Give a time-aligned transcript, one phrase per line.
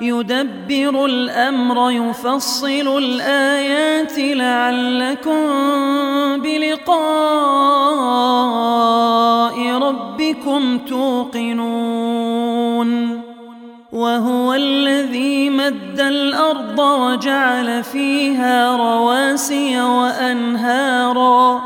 [0.00, 5.40] يدبر الأمر يفصل الآيات لعلكم
[6.42, 6.96] بلقاء
[9.78, 12.46] ربكم توقنون.
[13.92, 21.65] وهو الذي مد الأرض وجعل فيها رواسي وأنهارا.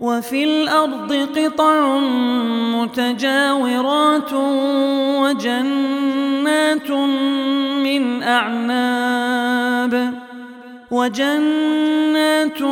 [0.00, 1.98] وفي الأرض قطع
[2.74, 4.32] متجاورات
[5.22, 6.90] وجنات
[7.80, 10.12] من أعناب
[10.90, 12.62] وجنات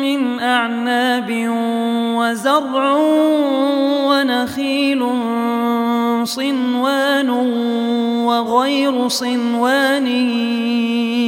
[0.00, 1.48] من أعناب
[2.16, 2.96] وزرع
[4.08, 5.06] ونخيل
[6.24, 7.30] صنوان
[8.26, 10.06] وغير صنوان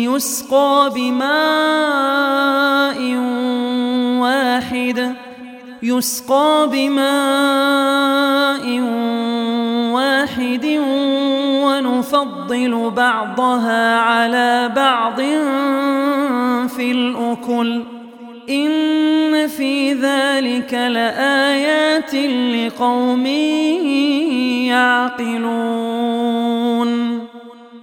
[0.09, 2.53] يسقى بماء
[4.32, 5.15] واحد
[5.82, 8.00] يسقى بماء
[9.93, 10.66] واحد
[11.65, 15.20] ونفضل بعضها على بعض
[16.69, 17.82] في الأكل.
[18.50, 22.14] إن في ذلك لآيات
[22.54, 23.26] لقوم
[25.26, 26.12] يعقلون.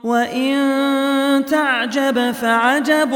[0.04, 3.14] وإن تعجب فعجب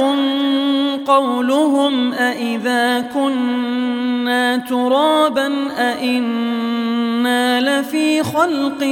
[1.05, 8.83] قولهم أإذا كنا ترابا أإنا لفي خلق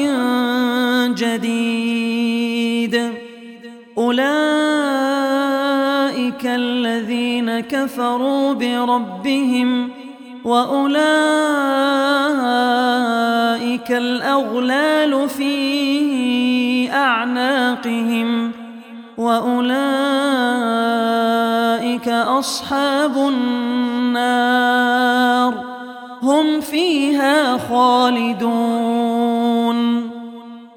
[1.17, 3.11] جديد
[3.97, 4.21] أولئك
[6.45, 10.00] الذين كفروا بربهم
[10.45, 11.01] وأولئك
[13.91, 18.51] الأغلال في أعناقهم
[19.17, 20.01] وأولئك
[22.09, 24.51] أصحاب النار
[26.23, 29.10] هم فيها خالدون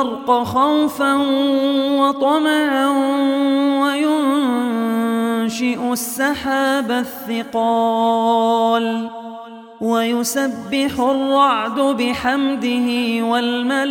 [0.00, 1.14] البرق خوفا
[2.00, 2.88] وطمعا
[3.82, 8.84] وينشئ السحاب الثقال
[9.80, 12.88] ويسبح الرعد بحمده
[13.24, 13.88] والملائكة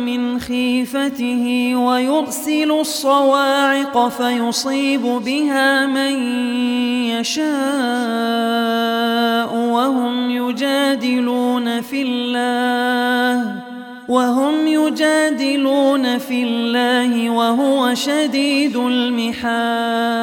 [0.00, 6.12] من خيفته ويرسل الصواعق فيصيب بها من
[7.10, 7.52] يشاء
[9.54, 13.54] وهم يجادلون في الله
[14.08, 20.22] وهم يجادلون في الله وهو شديد المحال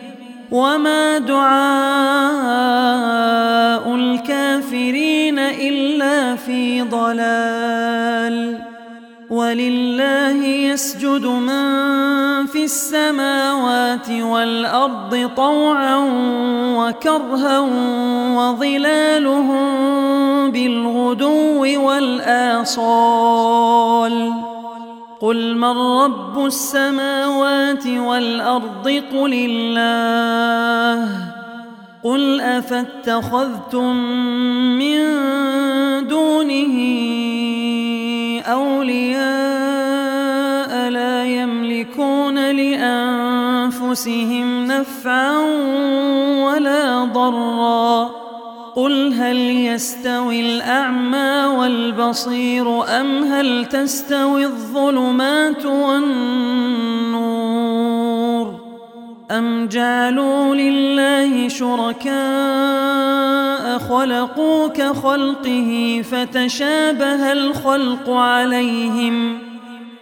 [0.51, 1.51] وما دعاء
[3.95, 8.59] الكافرين إلا في ضلال
[9.29, 15.97] ولله يسجد من في السماوات والأرض طوعا
[16.77, 17.59] وكرها
[18.35, 19.71] وظلالهم
[20.51, 23.31] بالغدو والآصال
[25.21, 31.09] قل من رب السماوات والأرض قل الله
[32.03, 33.95] قل أفاتخذتم
[34.77, 35.01] من
[36.07, 36.77] دونه
[38.45, 39.21] أولياء
[40.89, 43.97] لا يملكون لأنفسهم
[44.65, 45.37] نفعا
[46.45, 48.20] ولا ضرا
[48.75, 57.01] قل هل يستوي الأعمى والبصير أم هل تستوي الظلمات والنور
[59.31, 62.11] أم جعلوا لله شركاء
[63.77, 69.50] خلقوا كخلقه فتشابه الخلق عليهم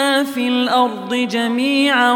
[0.00, 2.12] ما في الأرض جميعا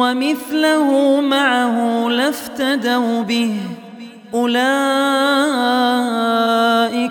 [0.00, 3.56] ومثله معه لافتدوا به.
[4.34, 4.58] أولئك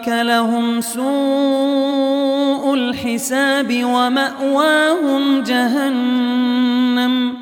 [0.07, 7.33] لهم سوء الحساب ومأواهم جهنم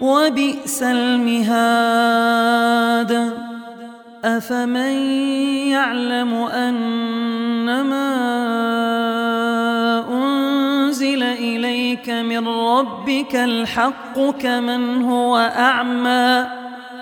[0.00, 2.28] وبئس المهاد.
[4.24, 4.92] أفمن
[5.70, 8.08] يعلم أنما
[11.88, 16.46] إليك من ربك الحق كمن هو أعمى.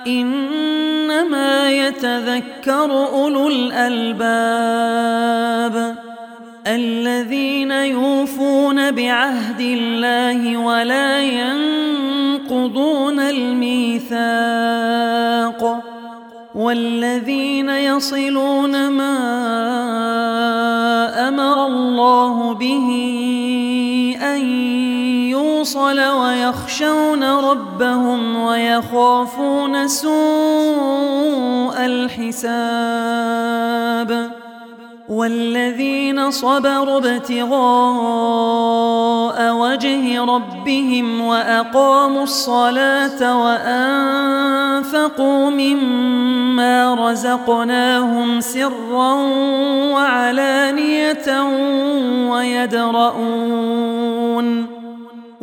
[0.07, 4.67] إنما يتذكر أولو الألباب
[6.67, 14.27] الذين يوفون بعهد الله ولا ينقضون الميثاق
[16.55, 19.19] والذين يصلون ما
[21.29, 23.26] أمر الله به
[25.67, 32.47] يوصل ويخشون ربهم ويخافون سوء الحساب.
[35.09, 37.57] والذين صبروا ابتغاء
[39.55, 49.13] وجه ربهم وأقاموا الصلاة وأنفقوا مما رزقناهم سرا
[49.93, 51.43] وعلانية
[52.31, 54.06] ويدرؤون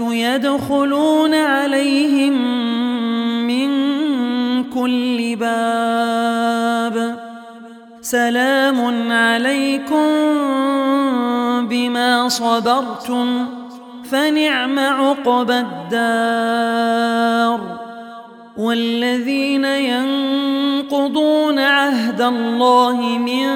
[0.00, 2.32] يدخلون عليهم
[3.46, 3.68] من
[4.64, 7.18] كل باب.
[8.00, 10.08] سلام عليكم
[11.68, 13.46] بما صبرتم
[14.10, 16.98] فنعم عقبى الدار.
[18.58, 23.48] والذين ينقضون عهد الله من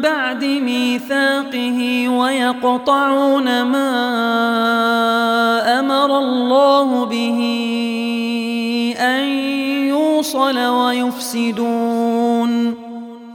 [0.00, 3.90] بعد ميثاقه ويقطعون ما
[5.80, 7.40] أمر الله به
[9.00, 9.24] أن
[9.88, 12.14] يوصل ويفسدون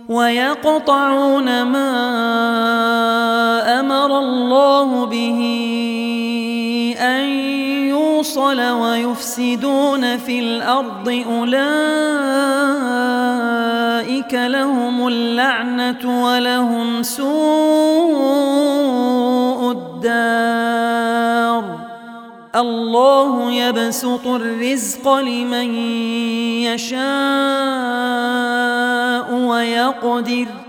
[0.10, 1.90] ويقطعون ما
[3.80, 5.40] أمر الله به
[5.96, 5.99] أن
[8.40, 11.54] يوصل ويفسدون في الأرض أولئك
[14.34, 17.32] لهم اللعنة ولهم سوء
[19.72, 21.64] الدار.
[22.56, 25.76] الله يبسط الرزق لمن
[26.64, 27.00] يشاء
[29.34, 30.69] ويقدر.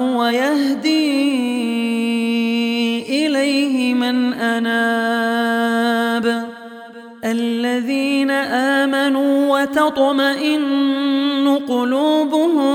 [0.00, 1.34] ويهدي
[3.26, 5.74] إليه من أناب.
[7.24, 12.72] الذين آمنوا وتطمئن قلوبهم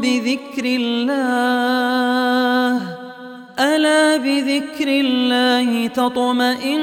[0.00, 1.12] بذكر الله.
[3.58, 6.80] ألا بذكر الله تطمئن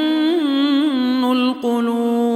[1.24, 2.29] القلوب؟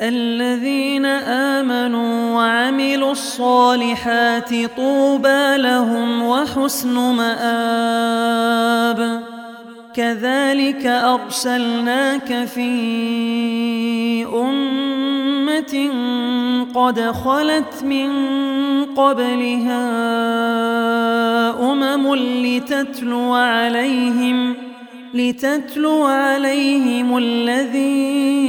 [0.00, 8.48] الذين آمنوا وعملوا الصالحات طوبى لهم وحسن مآب.
[9.94, 12.70] كذلك أرسلناك في
[14.26, 15.90] أمة
[16.74, 18.10] قد خلت من
[18.84, 19.82] قبلها
[21.72, 24.54] أمم لتتلو عليهم
[25.14, 28.48] لتتلو عليهم الذي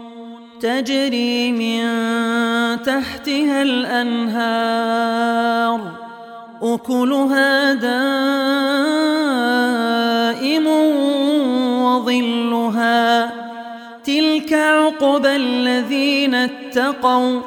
[0.61, 1.81] تجري من
[2.83, 5.01] تحتها الأنهار
[6.61, 7.97] أكلها دائم
[11.81, 13.31] وظلها.
[14.03, 17.41] تلك عقبى الذين اتقوا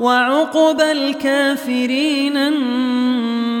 [0.00, 3.60] وعقبى الكافرين النار.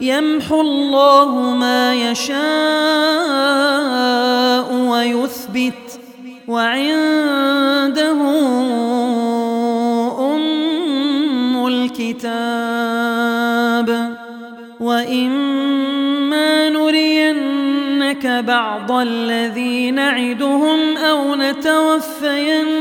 [0.00, 2.36] يمحو الله ما يشاء
[4.74, 6.00] ويثبت
[6.48, 8.20] وعنده
[10.34, 12.56] أم الكتاب.
[15.06, 15.45] نرينك
[18.42, 22.78] بعض الذي نعدهم أو نتوفينك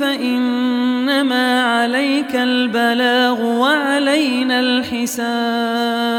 [0.00, 6.16] فإنما عليك البلاغ وعلينا الحساب.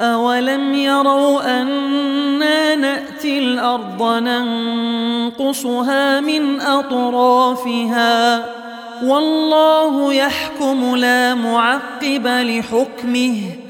[0.00, 8.44] أولم يروا أنا نأتي الأرض ننقصها من أطرافها؟
[9.04, 13.69] والله يحكم لا معقب لحكمه.